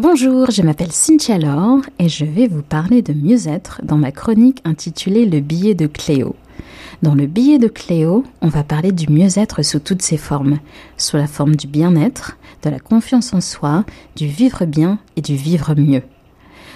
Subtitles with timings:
[0.00, 4.60] Bonjour, je m'appelle Cynthia Laure et je vais vous parler de mieux-être dans ma chronique
[4.64, 6.36] intitulée Le billet de Cléo.
[7.02, 10.60] Dans le billet de Cléo, on va parler du mieux-être sous toutes ses formes,
[10.98, 13.84] sous la forme du bien-être, de la confiance en soi,
[14.14, 16.04] du vivre bien et du vivre mieux.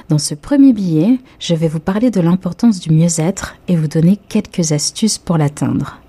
[0.09, 4.19] Dans ce premier billet, je vais vous parler de l'importance du mieux-être et vous donner
[4.29, 6.02] quelques astuces pour l'atteindre.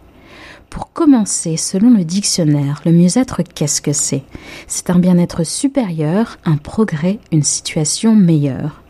[0.74, 4.24] Pour commencer, selon le dictionnaire, le mieux-être, qu'est-ce que c'est?
[4.66, 8.82] C'est un bien-être supérieur, un progrès, une situation meilleure.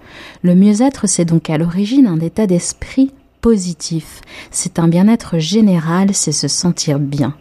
[0.43, 3.11] Le mieux-être, c'est donc à l'origine un état d'esprit
[3.41, 4.21] positif.
[4.49, 7.35] C'est un bien-être général, c'est se sentir bien.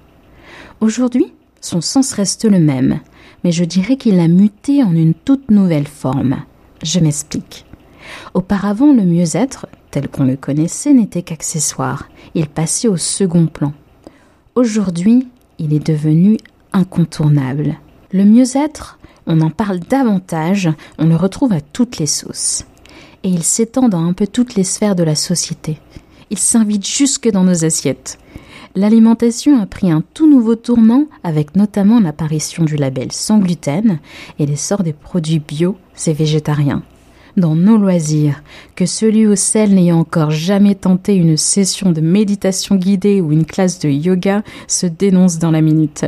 [0.80, 2.98] Aujourd'hui, son sens reste le même,
[3.44, 6.42] mais je dirais qu'il a muté en une toute nouvelle forme.
[6.82, 7.64] Je m'explique.
[8.34, 12.08] Auparavant, le mieux-être, tel qu'on le connaissait, n'était qu'accessoire.
[12.34, 13.72] Il passait au second plan.
[14.54, 16.36] Aujourd'hui, il est devenu
[16.74, 17.78] incontournable.
[18.12, 22.66] Le mieux-être, on en parle davantage, on le retrouve à toutes les sauces.
[23.22, 25.78] Et il s'étend dans un peu toutes les sphères de la société.
[26.28, 28.18] Il s'invite jusque dans nos assiettes.
[28.74, 34.00] L'alimentation a pris un tout nouveau tournant avec notamment l'apparition du label sans gluten
[34.38, 36.82] et l'essor des produits bio et végétariens
[37.36, 38.42] dans nos loisirs,
[38.76, 43.46] que celui ou celle n'ayant encore jamais tenté une session de méditation guidée ou une
[43.46, 46.04] classe de yoga se dénonce dans la minute.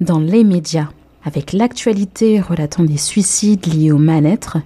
[0.00, 0.88] Dans les médias,
[1.24, 4.58] avec l'actualité relatant des suicides liés au mal-être,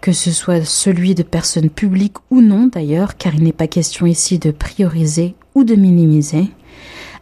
[0.00, 4.06] que ce soit celui de personnes publiques ou non d'ailleurs, car il n'est pas question
[4.06, 6.50] ici de prioriser ou de minimiser,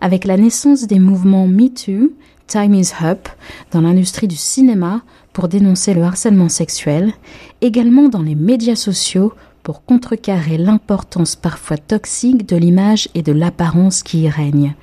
[0.01, 2.13] avec la naissance des mouvements MeToo,
[2.47, 3.29] Time is Up,
[3.73, 5.03] dans l'industrie du cinéma,
[5.33, 7.13] pour dénoncer le harcèlement sexuel,
[7.61, 14.03] également dans les médias sociaux pour contrecarrer l'importance parfois toxique de l'image et de l'apparence
[14.03, 14.75] qui y règne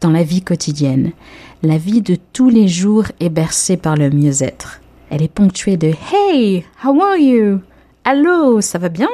[0.00, 1.12] dans la vie quotidienne.
[1.62, 4.80] La vie de tous les jours est bercée par le mieux-être.
[5.10, 7.60] Elle est ponctuée de Hey, how are you?
[8.04, 9.08] Allô, ça va bien?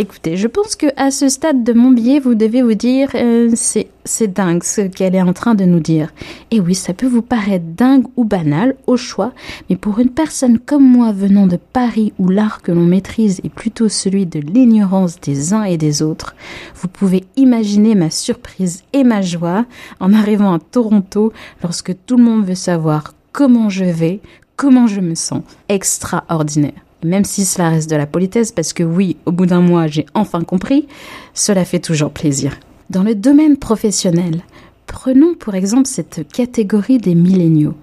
[0.00, 3.50] Écoutez, je pense que à ce stade de mon billet, vous devez vous dire euh,
[3.56, 6.12] c'est c'est dingue ce qu'elle est en train de nous dire.
[6.52, 9.32] Et oui, ça peut vous paraître dingue ou banal au choix,
[9.68, 13.52] mais pour une personne comme moi venant de Paris où l'art que l'on maîtrise est
[13.52, 16.36] plutôt celui de l'ignorance des uns et des autres,
[16.76, 19.66] vous pouvez imaginer ma surprise et ma joie
[19.98, 24.20] en arrivant à Toronto lorsque tout le monde veut savoir comment je vais,
[24.54, 25.42] comment je me sens.
[25.68, 29.86] Extraordinaire même si cela reste de la politesse, parce que oui, au bout d'un mois,
[29.86, 30.86] j'ai enfin compris,
[31.34, 32.58] cela fait toujours plaisir.
[32.90, 34.42] Dans le domaine professionnel,
[34.86, 37.74] prenons pour exemple cette catégorie des milléniaux,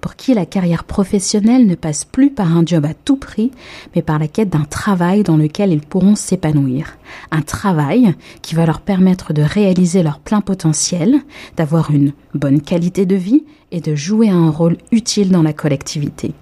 [0.00, 3.50] pour qui la carrière professionnelle ne passe plus par un job à tout prix,
[3.94, 6.96] mais par la quête d'un travail dans lequel ils pourront s'épanouir.
[7.30, 11.16] Un travail qui va leur permettre de réaliser leur plein potentiel,
[11.56, 16.32] d'avoir une bonne qualité de vie et de jouer un rôle utile dans la collectivité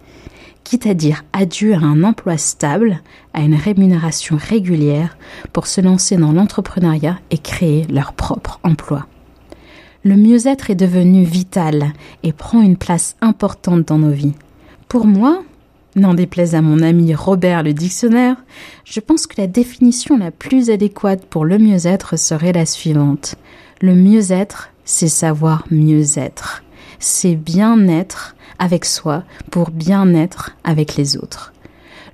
[0.68, 3.00] quitte à dire adieu à un emploi stable,
[3.32, 5.16] à une rémunération régulière,
[5.54, 9.06] pour se lancer dans l'entrepreneuriat et créer leur propre emploi.
[10.04, 14.34] Le mieux-être est devenu vital et prend une place importante dans nos vies.
[14.88, 15.42] Pour moi,
[15.96, 18.36] n'en déplaise à mon ami Robert le dictionnaire,
[18.84, 23.36] je pense que la définition la plus adéquate pour le mieux-être serait la suivante.
[23.80, 26.62] Le mieux-être, c'est savoir mieux être.
[26.98, 31.52] C'est bien-être avec soi pour bien être avec les autres.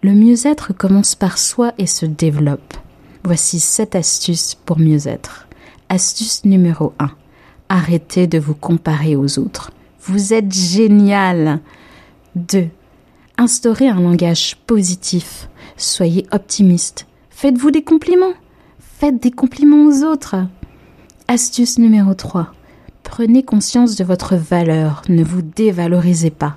[0.03, 2.75] Le mieux-être commence par soi et se développe.
[3.25, 5.49] Voici sept astuces pour mieux être.
[5.89, 7.11] Astuce numéro 1.
[7.71, 9.71] Arrêtez de vous comparer aux autres.
[10.03, 11.61] Vous êtes génial.
[12.37, 12.69] 2.
[13.39, 15.49] Instaurez un langage positif.
[15.77, 17.07] Soyez optimiste.
[17.31, 18.35] Faites-vous des compliments.
[18.79, 20.37] Faites des compliments aux autres.
[21.27, 22.53] Astuce numéro 3.
[23.05, 26.57] Prenez conscience de votre valeur, ne vous dévalorisez pas.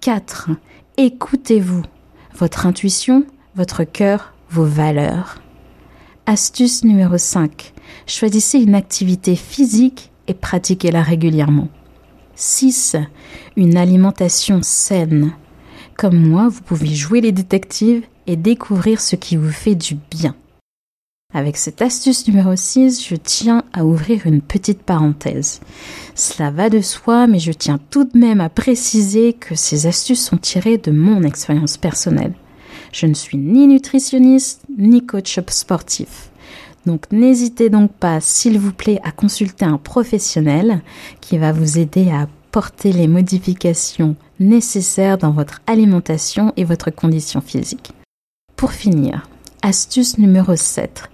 [0.00, 0.48] 4.
[0.96, 1.82] Écoutez-vous,
[2.34, 5.42] votre intuition, votre cœur, vos valeurs.
[6.24, 7.74] Astuce numéro 5.
[8.06, 11.68] Choisissez une activité physique et pratiquez-la régulièrement.
[12.34, 12.96] 6.
[13.56, 15.32] Une alimentation saine.
[15.98, 20.34] Comme moi, vous pouvez jouer les détectives et découvrir ce qui vous fait du bien.
[21.34, 25.60] Avec cette astuce numéro 6, je tiens à ouvrir une petite parenthèse.
[26.14, 30.22] Cela va de soi, mais je tiens tout de même à préciser que ces astuces
[30.22, 32.34] sont tirées de mon expérience personnelle.
[32.92, 36.30] Je ne suis ni nutritionniste ni coach sportif.
[36.84, 40.82] Donc n'hésitez donc pas, s'il vous plaît, à consulter un professionnel
[41.22, 47.40] qui va vous aider à apporter les modifications nécessaires dans votre alimentation et votre condition
[47.40, 47.92] physique.
[48.56, 49.26] Pour finir,
[49.62, 51.04] Astuce numéro 7.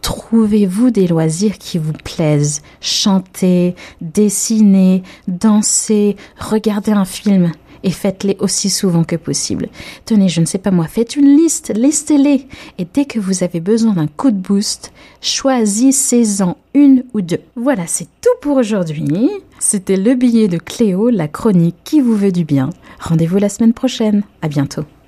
[0.00, 2.62] Trouvez-vous des loisirs qui vous plaisent?
[2.80, 7.50] Chantez, dessinez, dansez, regardez un film.
[7.82, 9.68] et faites-les aussi souvent que possible.
[10.06, 12.48] Tenez, je ne sais pas moi, faites une liste, listez-les.
[12.78, 17.40] Et dès que vous avez besoin d'un coup de boost, choisissez-en une ou deux.
[17.54, 19.30] Voilà, c'est tout pour aujourd'hui.
[19.60, 22.70] C'était le billet de Cléo, la chronique qui vous veut du bien.
[22.98, 24.22] Rendez-vous la semaine prochaine.
[24.42, 24.82] À bientôt.